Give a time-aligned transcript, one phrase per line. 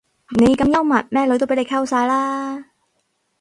[0.35, 2.71] 你咁幽默咩女都俾你溝晒啦